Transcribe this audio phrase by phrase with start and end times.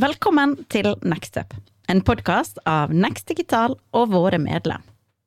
[0.00, 1.50] Velkommen til Nextup,
[1.84, 4.80] en podkast av Next Digital og våre medlem.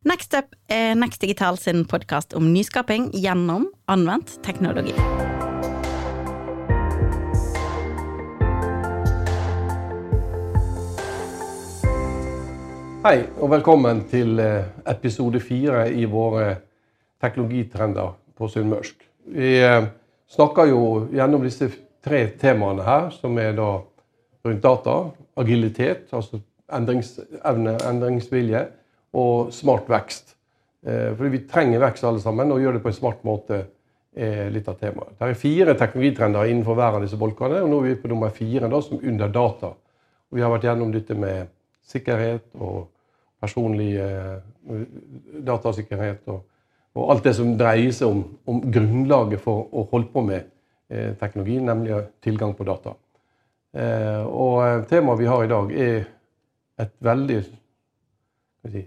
[0.10, 4.98] Nextup er Next Digital sin podkast om nyskaping gjennom anvendt teknologi.
[13.06, 16.56] Hei, og velkommen til eh, episode fire i våre
[17.22, 19.12] teknologitrender på sunnmørsk.
[19.30, 19.84] Vi eh,
[20.26, 21.70] snakker jo gjennom disse
[22.02, 23.76] tre temaene her, som er da
[24.46, 24.96] rundt data,
[25.42, 26.40] agilitet, altså
[26.74, 28.66] endringsevne, endringsvilje,
[29.16, 30.36] og smart vekst.
[30.86, 33.66] Eh, fordi vi trenger vekst alle sammen, og gjøre det på en smart måte
[34.16, 35.16] er litt av temaet.
[35.20, 38.32] Det er fire teknologitrender innenfor hver av disse bolkene, og nå er vi på nummer
[38.34, 39.74] fire, da, som under data.
[40.32, 41.52] Vi har vært gjennom dette med
[41.86, 42.86] sikkerhet og
[43.44, 44.38] personlig eh,
[45.46, 46.44] datasikkerhet og,
[46.96, 50.48] og, alt det som dreier seg om, om, grunnlaget for å holde på med
[50.90, 52.96] eh, teknologi, nemlig tilgang på data.
[53.76, 56.06] Eh, og eh, temaet vi har i dag, er
[56.86, 58.86] et veldig si,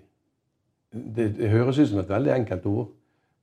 [0.92, 2.88] det, høres ut som et veldig enkelt ord,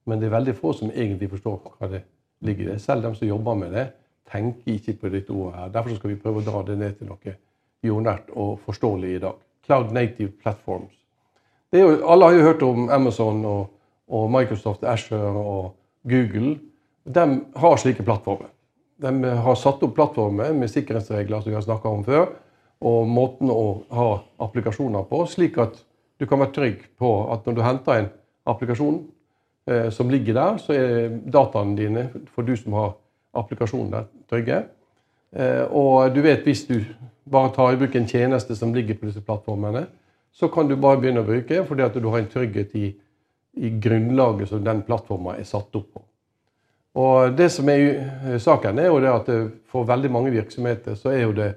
[0.05, 2.03] men det er veldig få som egentlig forstår hva det
[2.45, 2.79] ligger i.
[2.81, 3.87] Selv de som jobber med det,
[4.31, 5.73] tenker ikke på dette ordet her.
[5.77, 7.37] Derfor skal vi prøve å dra det ned til noe
[7.85, 9.41] jordnært og forståelig i dag.
[9.65, 10.93] Cloud Native Platforms
[11.75, 13.71] jo, alle har jo hørt om Amazon og,
[14.07, 15.75] og, Microsoft Azure og
[16.09, 16.59] Google.
[17.05, 18.49] De har slike plattformer.
[19.01, 22.29] De har satt opp plattformer med sikkerhetsregler som vi har snakka om før,
[22.85, 23.65] og måten å
[23.95, 24.09] ha
[24.45, 25.81] applikasjoner på, slik at
[26.19, 28.07] du kan være trygg på at når du henter en
[28.47, 29.01] applikasjon
[29.67, 32.95] eh, som ligger der, så er dataene dine for du som har
[33.35, 34.61] applikasjonen der, trygge.
[35.35, 36.77] Eh, og du vet hvis du
[37.27, 39.85] bare tar i bruk en tjeneste som ligger på disse plattformene,
[40.35, 42.89] så kan du bare begynne å bruke fordi at du har en trygghet i,
[43.59, 46.03] i grunnlaget som den plattforma er satt opp på.
[46.95, 50.95] Og det som er eh, saken, er jo det at eh, for veldig mange virksomheter
[50.99, 51.51] så er jo det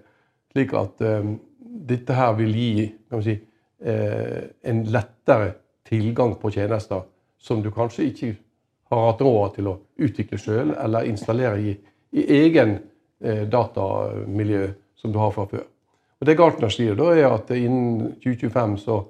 [0.52, 2.88] slik at um, dette her vil gi
[3.22, 3.36] si,
[3.84, 5.52] eh, en lettere
[5.88, 7.04] tilgang på tjenester
[7.38, 8.32] som du kanskje ikke
[8.90, 11.74] har hatt råd til å utvikle sjøl eller installere i,
[12.16, 12.78] i egen
[13.22, 14.68] eh, datamiljø
[14.98, 15.66] som du har fra før.
[16.18, 19.02] Og Det Gartner sier, da, er at innen 2025 så,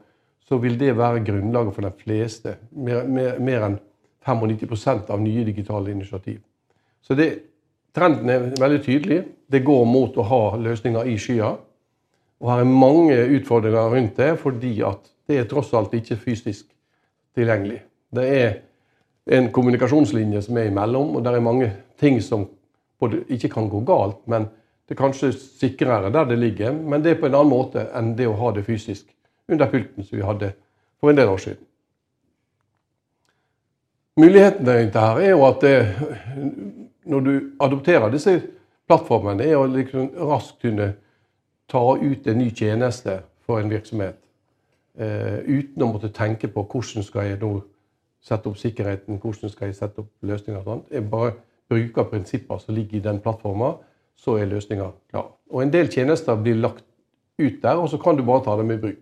[0.45, 2.59] så vil det være grunnlaget for de fleste.
[2.77, 3.79] Mer, mer, mer enn
[4.29, 6.41] 95% av nye digitale initiativ.
[7.03, 7.29] Så det,
[7.97, 9.23] trenden er veldig tydelig.
[9.49, 11.55] Det går mot å ha løsninger i skya.
[12.39, 16.67] Og her er mange utfordringer rundt det, fordi at det er tross alt ikke fysisk
[17.37, 17.81] tilgjengelig.
[18.15, 18.55] Det er
[19.39, 22.47] en kommunikasjonslinje som er imellom, og det er mange ting som
[23.03, 24.49] ikke kan gå galt, men
[24.89, 28.15] det er kanskje sikrere der det ligger, men det er på en annen måte enn
[28.17, 29.05] det å ha det fysisk
[29.49, 30.55] under pulten som vi hadde
[30.99, 31.68] for en del år siden.
[34.19, 35.75] Muligheten rundt dette er jo at det,
[37.07, 38.33] når du adopterer disse
[38.91, 40.89] plattformene, er å liksom raskt kunne
[41.71, 44.17] ta ut en ny tjeneste for en virksomhet.
[44.99, 47.53] Uh, uten å måtte tenke på hvordan skal jeg nå
[48.25, 50.67] sette opp sikkerheten, hvordan skal jeg sette opp løsninger.
[50.67, 50.89] og.
[50.91, 51.37] Jeg bare
[51.71, 53.77] bruker prinsipper som ligger i den plattformen,
[54.19, 55.29] så er løsninga klar.
[55.51, 56.85] Og En del tjenester blir lagt
[57.39, 58.99] ut der, og så kan du bare ta dem i bruk.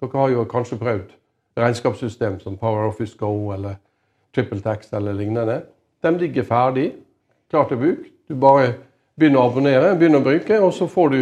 [0.00, 1.10] Dere har jo kanskje prøvd
[1.56, 3.74] regnskapssystem som Power Office Go eller
[4.36, 5.62] TrippelTax eller lignende.
[6.04, 6.90] De ligger ferdig,
[7.50, 8.04] klar til bruk.
[8.28, 8.68] Du bare
[9.16, 11.18] begynner å abonnere, begynner å bruke, og så får du,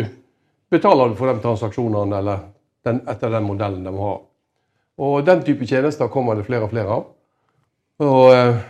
[0.74, 2.44] betaler du for de transaksjonene eller
[2.84, 4.20] den, etter den modellen de har.
[5.00, 7.10] Og Den type tjenester kommer det flere og flere av.
[8.04, 8.62] Og eh,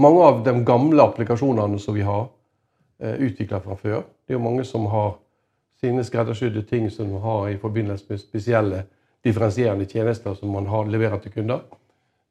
[0.00, 2.30] Mange av de gamle applikasjonene som vi har,
[3.02, 4.02] Eh, utvikla fra før.
[4.26, 5.16] Det er jo mange som har
[5.82, 8.84] sine skreddersydde ting som man har i forbindelse med spesielle
[9.26, 11.64] differensierende tjenester som man har leverer til kunder.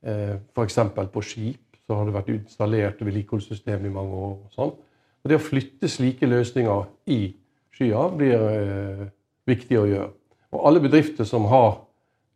[0.02, 0.80] Eh, F.eks.
[1.14, 4.38] på skip så har det vært installert vedlikeholdssystem i mange år.
[4.46, 4.74] og sånn.
[5.22, 7.36] Og Det å flytte slike løsninger i
[7.76, 9.06] skya blir eh,
[9.48, 10.10] viktig å gjøre.
[10.52, 11.84] Og alle bedrifter som har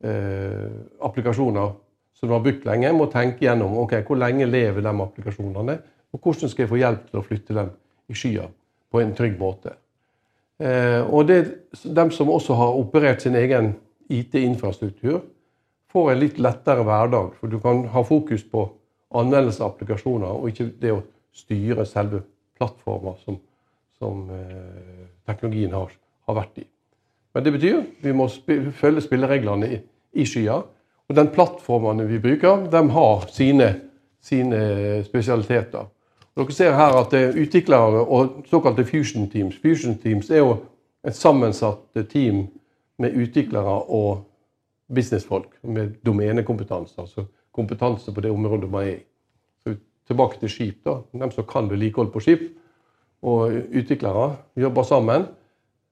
[0.03, 0.70] eh,
[1.03, 1.74] applikasjoner
[2.16, 5.80] som de har brukt lenge, må tenke gjennom ok, hvor lenge lever de applikasjonene,
[6.16, 7.74] og hvordan skal jeg få hjelp til å flytte dem
[8.08, 8.46] i skya
[8.92, 9.76] på en trygg måte.
[10.64, 11.40] Eh, og det,
[11.84, 13.73] De som også har operert sin egen
[14.09, 15.26] IT-infrastruktur,
[15.96, 17.36] får en litt lettere hverdag.
[17.40, 18.68] For du kan ha fokus på
[19.16, 21.03] anvendelse av applikasjoner, og ikke det å
[21.36, 22.22] styre selve
[22.59, 23.40] plattformer som,
[24.00, 25.92] som eh, teknologien har,
[26.28, 26.68] har, vært i.
[27.36, 29.80] Men det betyr vi må spille, følge spillereglene i,
[30.20, 30.62] i skya.
[31.06, 33.72] Og den plattformene vi bruker, de har sine,
[34.24, 34.62] sine
[35.06, 35.92] spesialiteter.
[36.36, 39.59] Dere ser her at det er utviklere og såkalte fusion teams.
[39.62, 40.56] Fusion teams er jo
[41.06, 42.47] et sammensatt team
[43.00, 44.26] med utviklere og
[44.93, 47.02] businessfolk med domenekompetanse.
[47.02, 48.99] Altså kompetanse på det området man er i.
[49.64, 49.76] Så
[50.08, 50.84] tilbake til skip.
[50.85, 52.40] da, De som kan vedlikehold på skip,
[53.22, 55.26] og utviklere jobber sammen.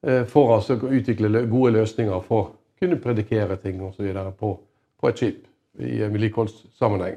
[0.03, 4.13] eh, for altså å utvikle gode løsninger for å kunne predikere ting osv.
[4.39, 4.59] På,
[4.99, 5.47] på et skip
[5.79, 7.15] i en vedlikeholdssammenheng.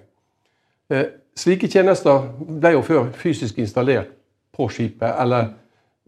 [0.91, 1.05] Eh,
[1.37, 2.31] Slike tjenester
[2.61, 4.09] ble jo før fysisk installert
[4.57, 5.51] på skipet, eller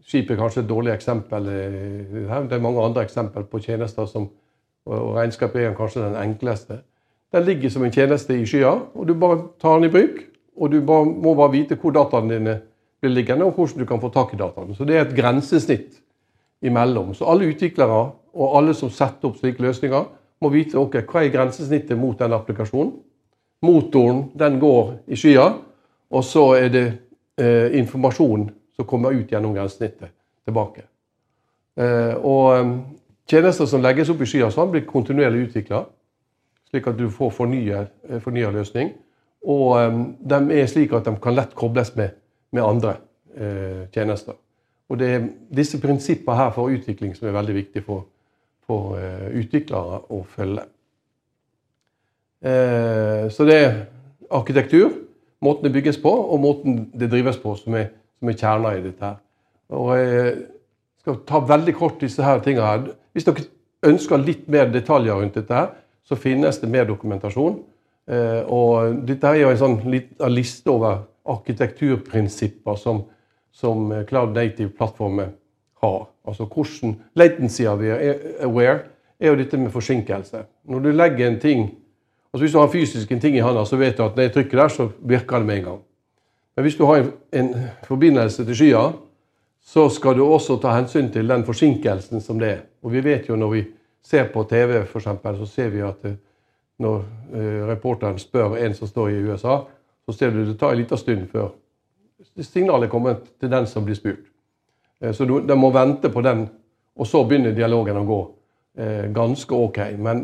[0.06, 1.48] skipet er kanskje et dårlig eksempel.
[1.48, 2.46] eh.
[2.48, 4.30] Det er mange andre eksempler på tjenester som
[4.88, 6.80] og regnskap er kanskje den enkleste.
[7.32, 10.22] Den ligger som en tjeneste i skya, og du bare tar den i bruk.
[10.58, 12.54] Og du bare, må bare vite hvor dataene dine
[13.00, 14.74] blir liggende, og hvordan du kan få tak i dataene.
[14.74, 16.00] Så det er et grensesnitt
[16.62, 17.12] imellom.
[17.14, 18.00] Så alle utviklere
[18.38, 20.08] og alle som setter opp slike løsninger,
[20.38, 22.92] må vite okay, hva er grensesnittet mot den applikasjonen.
[23.66, 25.48] Motoren den går i skya,
[26.14, 26.84] og så er det
[27.38, 28.46] eh, informasjon
[28.76, 30.12] som kommer ut gjennom grensesnittet
[30.46, 30.84] tilbake.
[31.78, 32.70] Eh, og
[33.28, 35.84] tjenester som legges opp i skya, sånn, blir kontinuerlig utvikla,
[36.70, 38.92] slik at du får fornya eh, løsning.
[39.48, 39.98] Og eh,
[40.32, 42.16] de er slik at de kan lett kobles med,
[42.52, 42.96] med andre
[43.36, 44.36] eh, tjenester.
[44.88, 48.06] Og det er disse prinsippene her for utvikling som er veldig viktige for,
[48.66, 50.64] for eh, utviklere å følge.
[52.40, 53.72] Eh, så det er
[54.32, 54.92] arkitektur,
[55.44, 58.84] måten det bygges på, og måten det drives på, som er, som er kjerna i
[58.84, 59.04] dette.
[59.04, 59.20] her.
[59.76, 60.36] Og jeg
[61.00, 62.86] skal ta veldig kort disse her tingene her.
[63.12, 63.46] Hvis dere
[63.88, 65.74] ønsker litt mer detaljer rundt dette, her,
[66.04, 67.60] så finnes det mer dokumentasjon.
[68.08, 73.02] Eh, og dette er jo en sånn liten liste over arkitekturprinsipper som,
[73.52, 75.34] som Cloud Native-plattformer
[75.82, 76.06] har.
[76.28, 78.78] Altså hvordan Latency aware
[79.20, 80.44] er jo dette med forsinkelse.
[80.68, 81.68] Når du legger en ting
[82.28, 84.32] altså Hvis du har fysisk en ting i hånda, så vet du at når jeg
[84.32, 85.78] trykker der, så virker det med en gang.
[86.56, 87.54] Men hvis du har en, en
[87.88, 88.82] forbindelse til skya,
[89.68, 92.60] så skal du også ta hensyn til den forsinkelsen som det er.
[92.82, 93.64] Og vi vet jo når vi
[94.02, 96.14] ser på TV, for eksempel, så ser vi at eh,
[96.80, 97.02] når
[97.34, 99.58] eh, reporteren spør en som står i USA,
[100.08, 101.50] så ser du det tar en liten stund før
[102.40, 104.24] signalet kommer til den som blir spurt.
[105.02, 106.46] Eh, så du, de må vente på den,
[106.96, 108.24] og så begynner dialogen å gå
[109.14, 109.78] ganske ok.
[109.98, 110.20] Men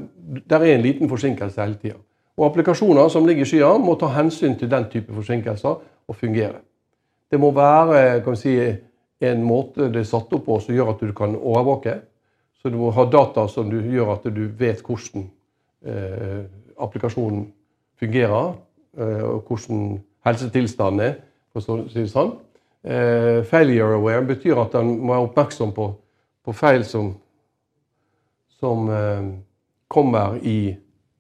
[0.46, 1.96] det er en liten forsinkelse hele tida.
[2.38, 6.60] Og applikasjoner som ligger i skya, må ta hensyn til den type forsinkelser og fungere.
[7.30, 8.54] Det må være kan vi si,
[9.22, 11.98] en måte det er satt opp på som gjør at du kan overvåke.
[12.60, 15.26] Så du må ha data som gjør at du vet hvordan
[15.86, 16.44] eh,
[16.80, 17.46] applikasjonen
[18.00, 18.54] fungerer,
[18.98, 21.18] eh, og hvordan helsetilstanden er,
[21.52, 22.34] for å si det sånn.
[22.84, 25.90] Eh, failure aware betyr at en må være oppmerksom på,
[26.44, 27.14] på feil som,
[28.58, 29.30] som eh,
[29.88, 30.74] kommer i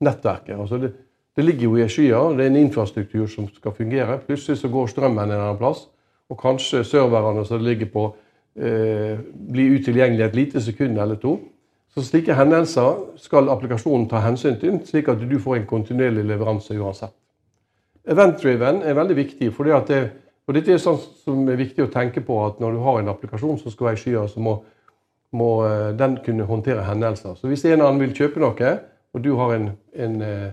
[0.04, 0.58] nettverket.
[0.58, 0.92] Altså det,
[1.36, 4.18] det ligger jo i skya, det er en infrastruktur som skal fungere.
[4.26, 5.86] Plutselig så går strømmen en annen plass,
[6.30, 8.04] og kanskje serverne som ligger på,
[8.56, 9.18] eh,
[9.52, 11.38] blir utilgjengelige et lite sekund eller to.
[11.94, 16.74] Så Slike hendelser skal applikasjonen ta hensyn til, slik at du får en kontinuerlig leveranse
[16.74, 17.14] uansett.
[18.04, 20.00] Event-driven er veldig viktig, fordi det,
[20.46, 23.12] og dette er sånn som er viktig å tenke på at når du har en
[23.14, 24.58] applikasjon som skal være i skya, så må,
[25.32, 27.38] må eh, den kunne håndtere hendelser.
[27.38, 28.74] Så hvis en annen vil kjøpe noe,
[29.14, 30.52] og du har en, en eh,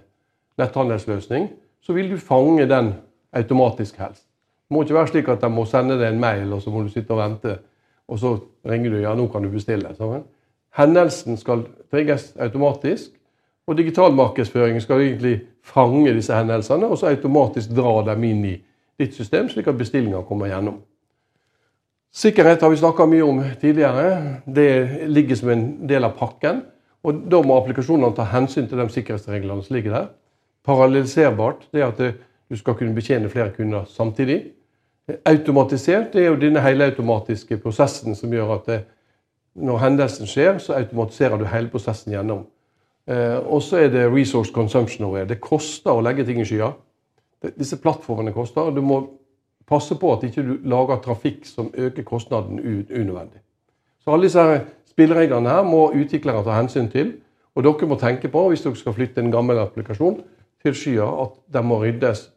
[0.61, 1.49] netthandelsløsning,
[1.81, 2.93] så vil du fange den
[3.33, 4.30] automatisk helst.
[4.71, 6.79] Det må ikke være slik at de må sende deg en mail, og så må
[6.85, 7.57] du sitte og vente,
[8.07, 8.29] og så
[8.63, 9.89] ringer du ja, nå kan du bestille.
[9.97, 10.21] Sånn.
[10.79, 13.09] Hendelsen skal trigges automatisk,
[13.67, 18.53] og digital markedsføring skal egentlig fange disse hendelsene og så automatisk dra dem inn i
[19.03, 20.79] ditt system, slik at bestillinga kommer gjennom.
[22.23, 24.39] Sikkerhet har vi snakka mye om tidligere.
[24.47, 24.71] Det
[25.11, 26.63] ligger som en del av pakken.
[27.03, 30.09] og Da må applikasjonene ta hensyn til de sikkerhetsreglene som ligger der.
[30.63, 32.01] Parallelliserbart, er at
[32.47, 34.53] du skal kunne betjene flere kunder samtidig.
[35.25, 38.79] Automatisert det er jo denne helautomatiske prosessen som gjør at det,
[39.55, 42.45] når hendelsen skjer, så automatiserer du hele prosessen gjennom.
[43.07, 45.27] Eh, og så er det resource consumption aware.
[45.27, 46.71] Det koster å legge ting i skya.
[47.57, 48.69] Disse plattformene koster.
[48.69, 49.01] og Du må
[49.67, 53.41] passe på at ikke du lager trafikk som øker kostnaden unødvendig.
[54.03, 57.15] Så alle disse spillereglene her må utviklere ta hensyn til.
[57.55, 60.21] Og dere må tenke på, hvis dere skal flytte en gammel applikasjon
[60.63, 62.29] til skya, at den må ryddes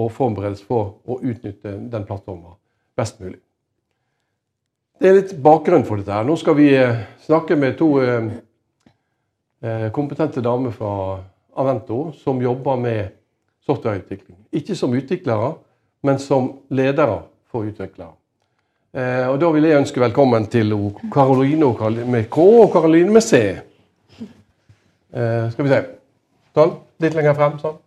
[0.00, 2.56] og forberedes for å utnytte den plattformen
[2.96, 3.40] best mulig.
[5.02, 6.14] Det er litt bakgrunn for dette.
[6.14, 6.24] her.
[6.24, 8.28] Nå skal vi eh, snakke med to eh,
[9.64, 11.18] eh, kompetente damer fra
[11.58, 13.16] Avento som jobber med
[13.66, 14.36] softwareutvikling.
[14.54, 15.56] Ikke som utviklere,
[16.06, 18.14] men som ledere for utviklere.
[18.92, 20.74] Og Da vil jeg ønske velkommen til
[21.12, 21.70] Karoline
[22.12, 23.38] med K og Karoline med C.
[25.08, 25.80] Skal vi se.
[26.52, 26.74] Sånn.
[27.00, 27.56] Litt lenger frem.
[27.62, 27.78] Sånn.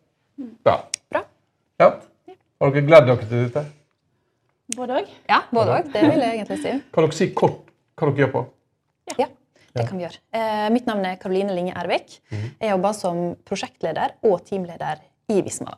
[0.65, 0.79] Ja.
[2.61, 3.63] Har dere gledd dere til dette?
[4.75, 5.09] Både òg.
[5.29, 5.89] Ja, både òg.
[5.93, 6.71] Det vil jeg egentlig si.
[6.95, 7.59] Kan dere si kort
[7.99, 8.43] hva dere gjør på?
[9.19, 9.27] Ja,
[9.75, 10.21] det kan vi gjøre.
[10.33, 12.19] Eh, mitt navn er Karoline Linge Ervik.
[12.31, 15.75] Jeg jobber som prosjektleder og teamleder i Visma.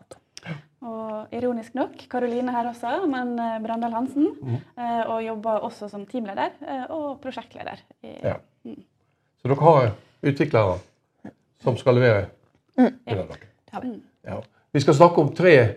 [0.88, 4.27] Og ironisk nok Karoline her også, men eh, Brandal Hansen.
[4.38, 4.60] Mm.
[4.77, 7.81] eh, Og jobber også som teamleder eh, og prosjektleder.
[8.03, 8.38] i- Ja.
[9.41, 9.91] Så dere har
[10.24, 10.79] utviklere
[11.63, 12.27] som skal levere
[12.77, 12.93] Mm.
[13.07, 13.15] Ja.
[13.15, 14.01] Det har vi.
[14.24, 14.36] Ja.
[14.72, 15.75] Vi skal snakke om tre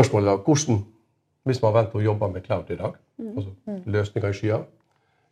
[0.00, 0.36] s- er.
[0.44, 0.84] Hvordan,
[1.44, 2.94] hvis man har vent på å jobbe med cloud i dag,
[3.36, 3.50] altså
[3.86, 4.64] løsninger i skyer,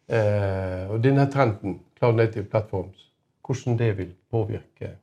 [0.08, 3.10] eh, og denne trenden, Cloud Native Platforms,
[3.46, 4.94] hvordan det vil påvirke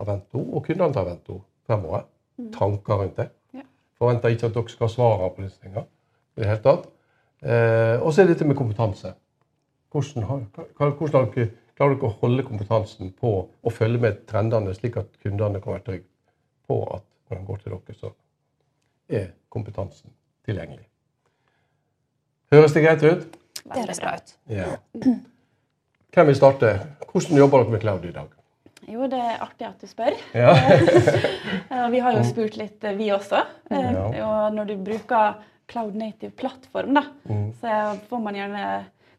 [0.00, 2.04] Avento og kundene til Avento fremover.
[2.52, 3.28] Tanker rundt det.
[3.54, 3.60] Ja.
[3.98, 5.84] Forventer ikke at dere skal svare på disse tingene
[6.36, 6.86] i det hele tatt.
[7.42, 9.12] Eh, og så er det dette med kompetanse.
[9.92, 10.40] Hvordan, har,
[10.78, 15.12] hvordan har dere, klarer dere å holde kompetansen på å følge med trendene, slik at
[15.22, 16.08] kundene kan være trygge
[16.66, 18.12] på at når de går til dere, så
[19.12, 20.10] er kompetansen
[20.46, 20.86] tilgjengelig?
[22.52, 23.36] Høres det greit ut?
[23.62, 24.32] Det høres bra ut.
[24.52, 24.66] Ja.
[26.12, 26.72] Hvem vil starte?
[27.12, 28.28] Hvordan jobber dere med cloud i dag?
[28.90, 30.16] Jo, det er artig at du spør.
[30.34, 30.52] Ja.
[31.92, 33.44] Vi har jo spurt litt, eh, vi også.
[33.70, 34.26] Eh, Ja.
[34.26, 35.38] Og når du bruker
[35.70, 37.52] Cloud Native-plattform, da, Mm.
[37.60, 38.64] så får man gjerne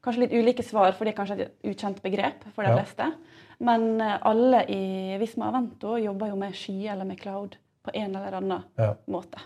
[0.04, 2.76] kanskje litt ulike svar, for det er kanskje et ukjent begrep for de Ja.
[2.84, 3.14] fleste.
[3.60, 8.16] Men eh, alle i Visma Avento jobber jo med sky eller med cloud på en
[8.16, 8.94] eller annen Ja.
[9.08, 9.40] måte.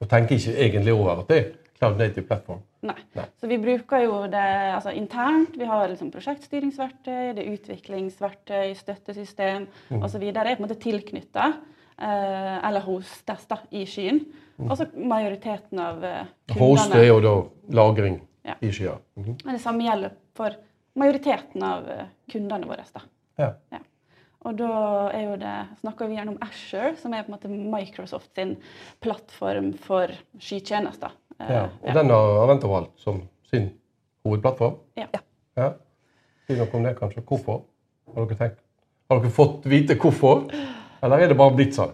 [0.00, 2.60] Og tenker ikke egentlig over at det er cloud native platform.
[2.82, 2.96] Nei.
[3.16, 3.24] Nei.
[3.40, 4.42] Så vi bruker jo det
[4.74, 5.56] altså, internt.
[5.58, 10.02] Vi har liksom prosjektstyringsverktøy, det er utviklingsverktøy, støttesystem Mm.
[10.02, 10.20] osv.
[10.20, 11.46] Det er på en måte tilknytta,
[11.98, 14.20] eh, eller hostes da, i skyen.
[14.58, 16.58] Og så majoriteten av eh, Mm.
[16.58, 17.34] Host er jo da
[17.74, 18.54] lagring Ja.
[18.60, 18.98] i skya.
[19.16, 19.52] Mm -hmm.
[19.52, 20.50] det samme gjelder for
[20.96, 22.84] majoriteten av eh, kundene våre.
[22.94, 23.00] da.
[23.38, 23.78] Ja.
[24.44, 24.70] Og da
[25.16, 28.56] er jo det, snakker vi gjerne om Asher, som er på en måte Microsoft sin
[29.00, 31.14] plattform for skytjenester.
[31.40, 31.62] Eh, Ja.
[31.82, 33.70] Og den har Avento valgt som sin
[34.24, 34.76] hovedplattform.
[35.00, 35.06] Ja.
[35.56, 35.70] Ja.
[36.46, 37.22] Si noe om det, kanskje.
[37.24, 37.62] Hvorfor?
[38.14, 38.60] Har dere, tenkt?
[39.10, 40.44] har dere fått vite hvorfor?
[41.02, 41.92] Eller er det bare blitt sånn?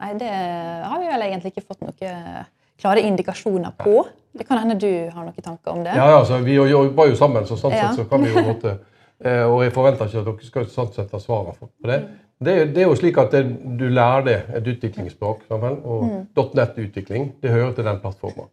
[0.00, 2.46] Nei, det har vi vel egentlig ikke fått noen
[2.80, 4.06] klare indikasjoner på.
[4.32, 5.92] Det kan hende du har noen tanker om det.
[5.98, 7.88] Ja, ja, altså, Vi jobber jo sammen, så sånn Ja.
[7.90, 8.78] sett så kan vi jo måtte eh,
[9.20, 11.98] Og jeg forventer ikke at dere skal sånn sett ha svaret på det.
[12.40, 13.42] Det er, det er jo slik at det,
[13.76, 13.90] du
[14.24, 18.48] det et utviklingsspråk, og .NET-utvikling det hører til den plattformen.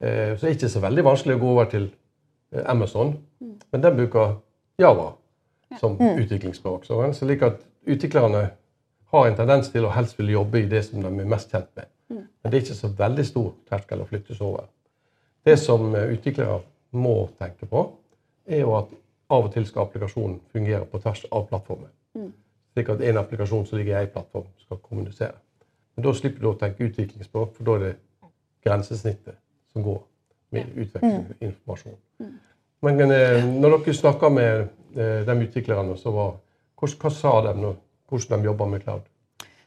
[0.00, 1.90] Eh, så det er ikke så veldig vanskelig å gå over til
[2.54, 3.12] Amazon, Amazon,
[3.72, 4.36] men den bruker
[4.80, 5.10] Java
[5.80, 6.86] som utviklingsspråk.
[6.86, 8.46] Så, slik at utviklerne
[9.12, 11.68] har en tendens til å helst vil jobbe i det som de er mest kjent
[11.76, 11.92] med.
[12.08, 14.68] Men det er ikke så veldig stor terskel å flyttes over.
[15.46, 16.60] Det som eh, utviklere
[16.96, 17.84] må tenke på,
[18.46, 18.92] er jo at
[19.30, 21.90] av og til skal applikasjonen fungere på tvers av plattformer.
[22.76, 25.38] Slik at en applikasjon som ligger i en plattform, skal kommunisere.
[25.96, 27.94] Men Da slipper du å tenke utviklingsspråk, for da er det
[28.64, 29.38] grensesnittet
[29.72, 30.02] som går
[30.52, 31.96] med utveksling av informasjon.
[32.84, 34.66] Men eh, når dere snakka med
[34.96, 36.34] eh, de utviklerne, så var,
[36.76, 37.78] hva, sa de når,
[38.10, 39.08] hvordan de jobber med cloud?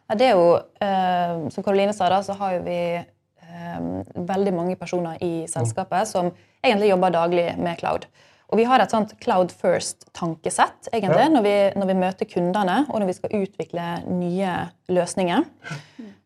[0.10, 0.54] Ja, det er jo,
[0.86, 3.82] eh, Som Karoline sa, da, så har vi eh,
[4.16, 6.32] veldig mange personer i selskapet som
[6.64, 8.06] egentlig jobber daglig med cloud.
[8.50, 11.30] Og vi har et sånt cloud first-tankesett egentlig, Ja.
[11.30, 14.54] når, vi, når vi møter kundene og når vi skal utvikle nye
[14.90, 15.46] løsninger.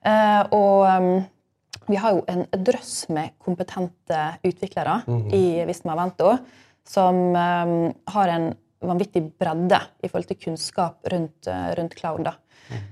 [0.04, 1.26] Uh, og um,
[1.92, 5.02] vi har jo en drøss med kompetente utviklere
[5.36, 6.38] i Visma Vento
[6.88, 8.54] som um, har en
[8.84, 12.24] vanvittig bredde i forhold til kunnskap rundt, eh, rundt cloud.
[12.24, 12.34] da.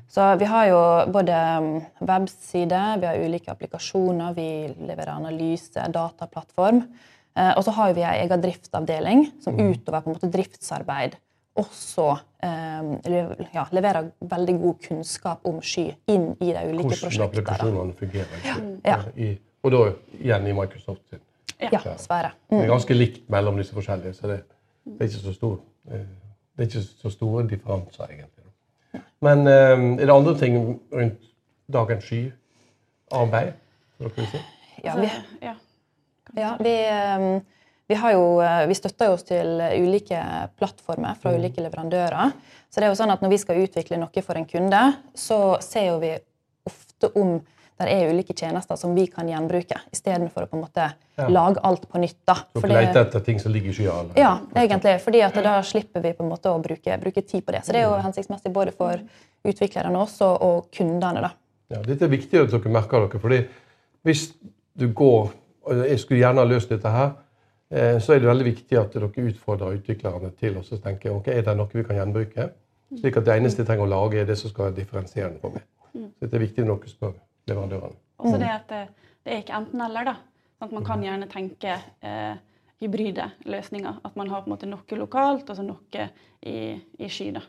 [0.07, 1.35] Så vi har jo både
[2.00, 6.83] websider, webside, vi har ulike applikasjoner, vi leverer analyse, dataplattform.
[7.38, 11.19] Eh, og så har vi ei egen driftsavdeling som utover på en måte driftsarbeid
[11.59, 12.05] også
[12.43, 12.81] eh,
[13.53, 17.27] ja, leverer veldig god kunnskap om sky inn i de ulike Hvordan prosjektene.
[17.27, 18.45] applikasjonene fungerer.
[18.88, 19.00] Ja.
[19.15, 19.33] I,
[19.63, 19.81] og da
[20.19, 21.23] igjen i Microsoft sin.
[21.61, 22.31] Ja, dessverre.
[22.50, 24.39] Det er ganske likt mellom disse forskjellige, så det,
[24.88, 25.59] det er ikke så stor
[25.91, 26.07] eh,
[26.51, 29.03] det er ikke så store differanser, egentlig.
[29.21, 30.57] Men eh, er det andre ting
[30.93, 31.27] rundt
[31.71, 33.53] dagens skyarbeid?
[34.01, 34.41] si?
[34.83, 35.09] Ja, vi,
[35.41, 35.53] ja.
[36.38, 37.41] Ja, vi, eh,
[37.88, 40.21] vi, har jo, eh, vi støtter oss til ulike
[40.57, 42.31] plattformer fra ulike leverandører.
[42.69, 44.83] Så det er jo sånn at Når vi skal utvikle noe for en kunde,
[45.15, 46.13] så ser vi
[46.65, 47.41] ofte om
[47.81, 51.27] det er ulike tjenester som vi kan gjenbruke, istedenfor å på en måte Ja.
[51.27, 52.17] lage alt på nytt.
[52.25, 52.35] da.
[52.53, 54.15] For Dere lete etter ting som ligger i skya?
[54.15, 55.01] ja, egentlig.
[55.01, 57.65] fordi at da slipper vi på en måte å bruke, bruke tid på det.
[57.65, 59.00] Så det er jo hensiktsmessig både for
[59.43, 61.21] utviklerne også og kundene.
[61.21, 61.31] da.
[61.71, 63.19] Ja, dette er viktig at dere merker dere.
[63.19, 63.47] fordi
[64.05, 64.33] hvis
[64.77, 65.31] du går
[65.65, 67.12] og Jeg skulle gjerne ha løst dette her.
[67.72, 71.41] eh, Så er det veldig viktig at dere utfordrer utviklerne til å tenke ok, er
[71.41, 72.50] det noe vi kan gjenbruke.
[73.00, 75.51] Slik at det eneste de trenger å lage, er det som skal være differensierende for
[75.56, 75.63] meg.
[75.94, 77.13] Så det er viktig når dere spør
[77.48, 77.96] leverandørene.
[78.20, 78.82] Også det at det,
[79.25, 80.03] det er ikke enten-eller.
[80.06, 80.15] da.
[80.60, 82.36] Sånn at man kan gjerne tenke eh,
[82.82, 84.01] hybride løsninger.
[84.03, 86.10] At man har på en måte noe lokalt og så noe
[86.44, 87.32] i, i sky.
[87.32, 87.41] da.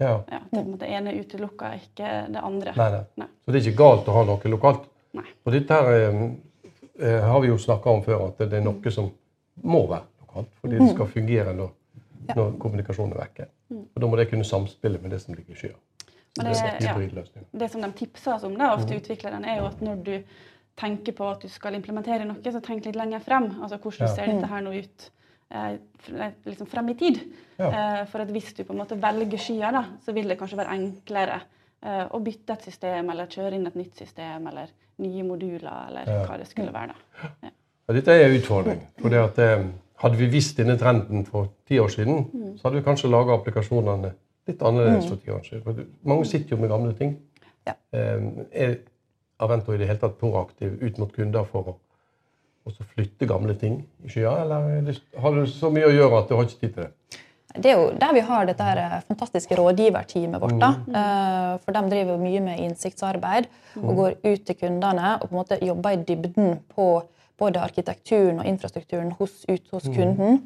[0.00, 0.12] Ja.
[0.32, 2.72] Ja, det, en måte ene utelukker ikke det andre.
[2.76, 3.00] Nei, nei.
[3.22, 3.26] Nei.
[3.44, 4.86] Så det er ikke galt å ha noe lokalt.
[5.14, 5.26] Nei.
[5.44, 6.10] Og dette her
[7.00, 9.10] eh, har vi jo snakka om før, at det er noe som
[9.62, 10.52] må være lokalt.
[10.60, 11.70] Fordi det skal fungere når,
[12.36, 13.48] når kommunikasjonen er vekke.
[13.74, 15.74] Og da må det kunne samspille med det som ligger i skya.
[16.38, 16.94] Men Det ja,
[17.58, 20.12] det som de tipser oss om, da, ofte utviklerne, er jo at når du
[20.78, 23.50] tenker på at du skal implementere noe, så tenk litt lenger frem.
[23.60, 24.14] Altså hvordan Ja.
[24.14, 25.10] ser dette her nå ut
[25.50, 25.78] eh,
[26.46, 27.18] liksom frem i tid?
[27.58, 27.70] Ja.
[27.70, 30.60] Eh, for at hvis du på en måte velger skyer, da, så vil det kanskje
[30.62, 31.40] være enklere
[31.82, 36.06] eh, å bytte et system, eller kjøre inn et nytt system, eller nye moduler, eller
[36.06, 36.24] Ja.
[36.26, 36.94] hva det skulle være.
[36.94, 37.28] da.
[37.42, 37.50] Ja.
[37.88, 38.82] Ja, dette er en utfordring.
[39.00, 39.64] For det at, eh,
[39.98, 42.26] hadde vi visst denne trenden for ti år siden,
[42.58, 44.12] så hadde vi kanskje laga applikasjonene
[44.46, 45.62] litt annerledes for ti år siden.
[45.64, 47.16] For mange sitter jo med gamle ting.
[47.66, 47.72] Ja.
[47.92, 48.20] Eh,
[48.52, 48.76] er
[49.40, 51.76] Avento i det hele tatt proaktiv ut mot kunder for
[52.66, 56.18] å flytte gamle ting i skya, eller er det, har du så mye å gjøre
[56.22, 56.90] at du har ikke tid til det?
[57.54, 60.58] Det er jo der vi har dette her eh, fantastiske rådgiverteamet vårt.
[60.60, 60.68] da.
[60.86, 63.48] Eh, For de driver mye med innsiktsarbeid
[63.82, 66.86] og går ut til kundene og på en måte jobber i dybden på
[67.40, 70.42] både arkitekturen og infrastrukturen hos, ut hos kunden.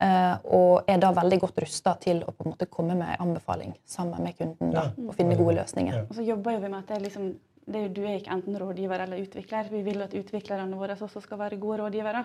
[0.00, 3.28] eh, Og er da veldig godt rusta til å på en måte komme med en
[3.28, 6.06] anbefaling sammen med kunden da, og finne gode løsninger.
[6.08, 7.34] Og så jobber jo vi med at det er liksom
[7.68, 9.68] det er, jo- du er ikke enten rådgiver eller utvikler.
[9.70, 12.24] Vi vil at utviklerne våre også skal være gode rådgivere.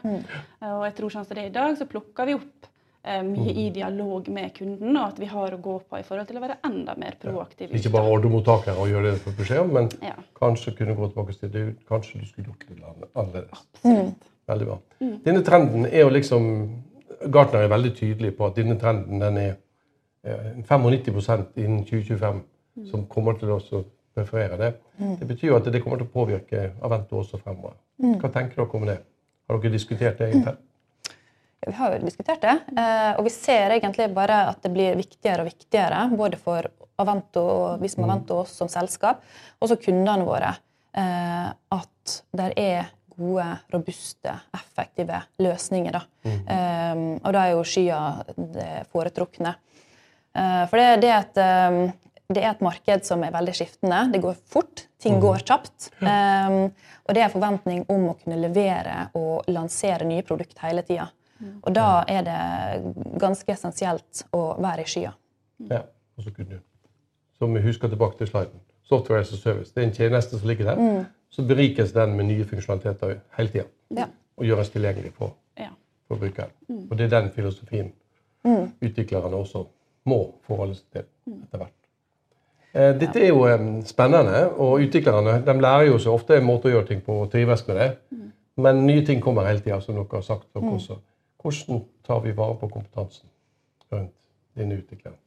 [0.62, 2.68] Og jeg tror sånn som det er i dag, så plukker vi opp
[3.04, 6.38] mye i dialog med kunden, og at vi har å gå på i forhold til
[6.38, 7.74] å være enda mer proaktive.
[7.78, 11.34] Ikke bare ordremottakere og gjøre det for beskjed om, men Ja, kanskje kunne gå tilbake
[11.40, 11.64] til det.
[11.90, 13.50] Kanskje du skulle gjort det annerledes.
[13.74, 14.30] absolutt.
[14.48, 14.78] Veldig bra.
[15.26, 16.48] Denne trenden er jo liksom
[17.32, 19.52] Gartner er veldig tydelig på at denne trenden den er
[20.26, 22.42] eh, 95% innen 2025
[22.90, 23.60] som kommer til å
[24.16, 24.72] preferere det.
[25.20, 27.78] Det betyr jo at det kommer til å påvirke Avento også fremover.
[28.02, 28.98] Hva tenker dere om det?
[29.48, 30.60] Har dere diskutert det internt?
[31.68, 35.44] Vi har jo diskutert det, eh, og vi ser egentlig bare at det blir viktigere
[35.44, 36.66] og viktigere, både for
[37.02, 39.22] Avento og vi som Avento oss som selskap,
[39.62, 40.56] og så kundene våre,
[40.98, 46.00] eh, at det er gode, robuste, effektive løsninger.
[46.00, 46.04] Da.
[46.26, 48.02] Eh, og da er jo skya
[48.58, 49.54] det foretrukne.
[50.32, 51.96] For det, det, er et,
[52.32, 54.06] det er et marked som er veldig skiftende.
[54.14, 54.86] Det går fort.
[55.04, 55.90] Ting går kjapt.
[56.00, 61.10] Og det er forventning om å kunne levere og lansere nye produkter hele tida.
[61.62, 65.12] Og da er det ganske essensielt å være i skya.
[65.70, 65.82] Ja.
[66.18, 66.60] Og så kunne du,
[67.40, 69.72] Så vi husker tilbake til sliden, Software as a service.
[69.74, 71.06] Det er en tjeneste som ligger der.
[71.30, 73.64] Så berikes den med nye funksjonaliteter hele tida.
[73.98, 74.06] Ja.
[74.38, 75.70] Og gjøres tilgjengelig for, Ja.
[76.08, 76.52] for brukeren.
[76.92, 77.94] Og det er den filosofien
[78.82, 79.66] utviklerne også
[80.06, 81.06] må forholde seg til
[81.44, 81.78] etter hvert.
[82.74, 86.70] Eh, Dette er jo eh, spennende, og utviklerne de lærer jo seg ofte en måte
[86.70, 87.90] å gjøre ting på og trives med det.
[88.58, 90.48] Men nye ting kommer hele tida, som dere har sagt.
[90.54, 90.98] dere også.
[91.42, 93.30] Hvordan tar vi vare på kompetansen
[93.92, 94.14] rundt
[94.58, 95.18] dine utviklere?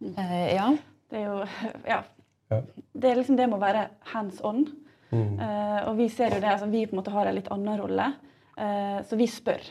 [0.00, 0.70] Eh, ja.
[1.10, 1.44] Det er jo
[1.94, 2.02] Ja.
[2.50, 2.62] Ja.
[2.92, 4.64] Det er liksom det med å være hands on.
[5.10, 7.78] Eh, og vi ser jo det, altså vi på en måte har en litt annen
[7.80, 8.06] rolle,
[8.58, 9.62] eh, så vi spør.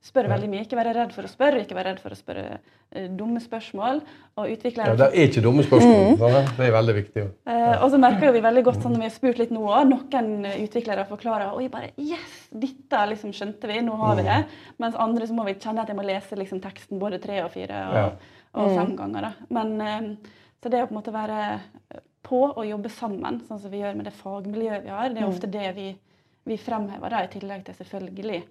[0.00, 0.62] Spør veldig mye.
[0.64, 3.98] Ikke være redd for å spørre, ikke være redd for å spørre uh, dumme spørsmål.
[4.38, 6.14] Og Ja, Det er ikke dumme spørsmål.
[6.14, 6.52] Mm.
[6.56, 7.24] Det er veldig viktig.
[7.50, 9.90] Uh, og så merker vi veldig godt sånn når vi har spurt litt nå òg,
[9.90, 12.38] noen eh, utviklere forklarer Oi, bare Yes!
[12.50, 14.38] Dette liksom skjønte vi, nå har vi det.
[14.80, 17.50] Mens andre så må vi kjenne at jeg må lese liksom teksten både tre og
[17.52, 18.06] fire og, Ja.
[18.62, 19.28] og fem ganger.
[19.28, 19.50] da.
[19.58, 20.32] Men uh,
[20.62, 21.42] Så det å på en måte være
[22.24, 25.28] på og jobbe sammen, sånn som vi gjør med det fagmiljøet vi har, det er
[25.28, 25.90] ofte det vi,
[26.46, 28.42] vi fremhever, da, i tillegg til selvfølgelig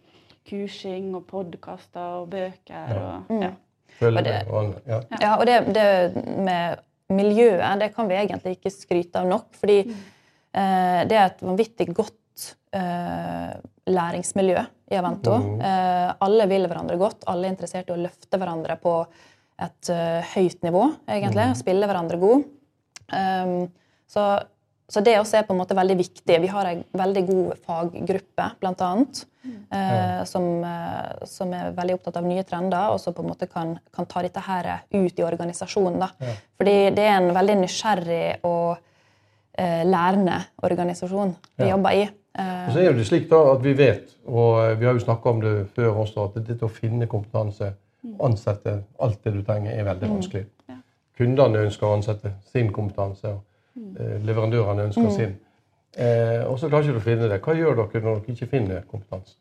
[0.49, 2.99] kursing og podkaster og bøker.
[2.99, 3.51] og ja.
[3.99, 4.81] Og det- med.
[4.87, 4.99] Ja.
[5.21, 9.49] Ja, og det, det med miljøet det kan vi egentlig ikke skryte av nok.
[9.59, 13.57] Fordi eh, det er et vanvittig godt eh,
[13.89, 15.35] læringsmiljø i Avento.
[15.59, 17.25] Eh, alle vil hverandre godt.
[17.27, 19.01] Alle er interessert i å løfte hverandre på
[19.59, 21.49] et uh, høyt nivå, egentlig.
[21.59, 22.45] Spille hverandre god.
[23.11, 23.65] Um,
[24.07, 24.25] så,
[24.87, 26.37] så det også er på en måte veldig viktig.
[26.45, 29.25] Vi har en veldig god faggruppe, blant annet.
[29.71, 33.47] Eh, som, eh, som er veldig opptatt av nye trender, og som på en måte
[33.51, 35.99] kan, kan ta dette her ut i organisasjonen.
[35.99, 36.09] Da.
[36.57, 38.77] Fordi det er en veldig nysgjerrig og
[39.57, 41.75] eh, lærende organisasjon vi Ja.
[41.75, 42.01] jobber i.
[42.39, 45.29] Eh, Og så er det slik da at vi vet, og vi har jo snakka
[45.29, 47.73] om det før også, at dette å finne kompetanse,
[48.23, 50.45] ansette alt det du trenger, er veldig vanskelig.
[50.69, 50.75] Ja.
[51.17, 53.41] Kundene ønsker å ansette sin kompetanse, og
[53.99, 55.37] eh, leverandørene ønsker sin.
[55.97, 57.41] Eh, og så klarer ikke du å finne det.
[57.41, 59.35] Hva gjør dere når dere ikke finner kompetanse?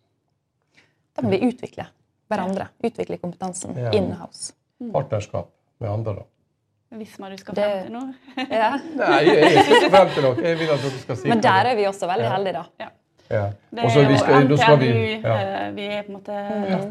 [1.18, 1.84] da må vi utvikle
[2.30, 2.68] hverandre.
[2.84, 3.90] Utvikle kompetansen Ja.
[3.92, 4.52] in-house.
[4.92, 5.48] Partnerskap
[5.80, 6.22] med andre, da?
[6.96, 8.14] Hvis man du skal Det- frem til noe.
[8.50, 8.78] Ja.
[8.96, 10.36] Nei, jeg er ikke frem til noe.
[10.42, 12.30] Jeg vil at dere skal si Men der er vi også veldig Ja.
[12.36, 12.64] heldige, da.
[12.80, 12.88] Ja.
[13.30, 13.50] Ja.
[13.74, 15.34] Det Og så er vi skal, nå skal vi ja.
[15.36, 16.36] eh, vi er på en måte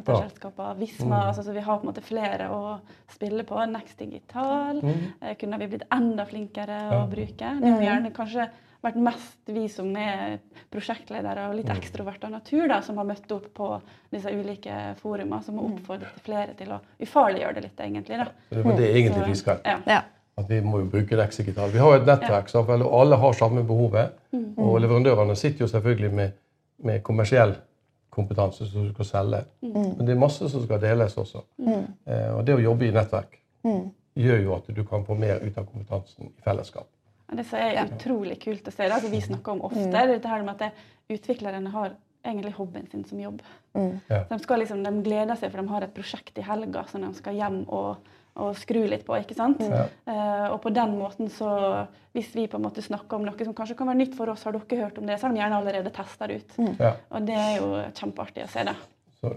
[0.06, 0.64] datterselskaper.
[0.70, 3.66] av Visma, altså, så vi har på en måte flere å spille på.
[3.72, 4.82] Next Digital
[5.22, 7.60] eh, kunne vi blitt enda flinkere å bruke.
[7.62, 8.50] Det har gjerne kanskje
[8.86, 10.38] vært mest vi som er
[10.74, 13.70] prosjektledere og litt ekstrovert av natur, da, som har møtt opp på
[14.14, 18.22] disse ulike forumene, som har oppfordret flere til å ufarliggjøre det litt, egentlig.
[18.22, 18.30] Da.
[18.54, 19.64] Det var det egentlig vi skal.
[19.66, 19.80] Ja.
[19.88, 20.02] Ja.
[20.38, 21.72] At vi må jo bruke Digital.
[21.74, 22.62] Vi har jo et nettverk, ja.
[22.62, 24.20] og alle har samme behovet.
[24.62, 26.36] Og leverandørene sitter jo selvfølgelig med,
[26.86, 27.56] med kommersiell
[28.14, 29.42] kompetanse som du skal selge.
[29.62, 31.42] Men det er masse som skal deles også.
[31.66, 33.40] Eh, og det å jobbe i nettverk
[34.18, 36.88] gjør jo at du kan få mer ut av kompetansen i fellesskap.
[37.28, 40.14] Det som er utrolig kult å se, det, altså vi snakker om ofte, det er
[40.14, 41.96] dette her med at det, utviklerne har
[42.28, 43.42] egentlig hobbyen sin som jobb.
[43.74, 44.22] Ja.
[44.30, 47.12] De, skal liksom, de gleder seg, for de har et prosjekt i helga som de
[47.18, 48.10] skal hjem og,
[48.40, 49.16] og skru litt på.
[49.20, 49.64] ikke sant?
[49.64, 49.86] Ja.
[50.08, 51.52] Uh, og på den måten så,
[52.16, 54.48] Hvis vi på en måte snakker om noe som kanskje kan være nytt for oss,
[54.48, 56.58] har dere hørt om det, så har de gjerne allerede testa det ut.
[56.80, 56.96] Ja.
[57.14, 58.66] Og det er jo kjempeartig å se.
[58.72, 58.76] det.
[59.22, 59.36] Så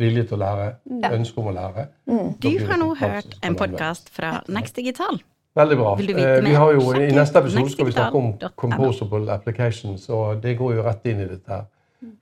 [0.00, 0.66] vilje til å lære,
[1.10, 1.88] ønske om å lære.
[2.40, 5.18] Du har nå hørt en podkast fra Next Digital.
[5.60, 5.94] Veldig bra.
[6.00, 10.56] Eh, vi har jo, I neste episode skal vi snakke om composable applications, og det
[10.58, 11.48] går jo rett inn i dette.
[11.60, 11.68] her.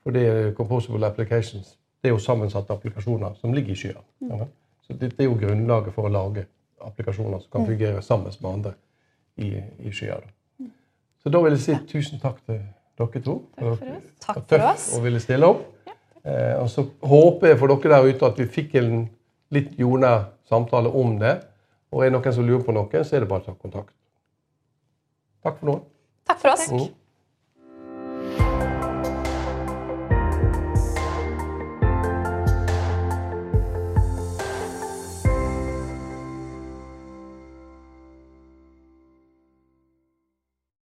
[0.03, 4.03] For det er composable applications det er jo sammensatte applikasjoner som ligger i skyen.
[4.31, 4.47] Ja.
[4.87, 6.47] Så det, det er jo grunnlaget for å lage
[6.85, 8.75] applikasjoner som kan fungere sammen med andre
[9.37, 9.51] i,
[9.83, 10.23] i skyer.
[11.19, 12.61] Så da vil jeg si tusen takk til
[12.99, 13.41] dere to.
[13.59, 14.07] Takk for oss.
[14.23, 14.87] Takk for oss.
[14.97, 15.67] og ville stille opp.
[16.23, 19.09] Eh, og så håper jeg for dere der ute at vi fikk en
[19.55, 21.41] litt jordnær samtale om det.
[21.93, 23.95] Og er det noen som lurer på noe, så er det bare å ta kontakt.
[25.47, 25.77] Takk for nå.
[26.29, 26.67] Takk for oss.
[26.73, 26.89] Mm.